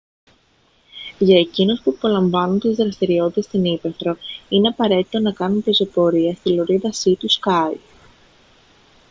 [1.19, 4.17] για εκείνους που απολαμβάνουν τις δραστηριότητες στην ύπαιθρο
[4.49, 7.75] είναι απαραίτητο να κάνουν πεζοπορία στη λωρίδα σι του σκάι